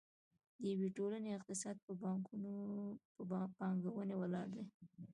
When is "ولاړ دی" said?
4.17-4.63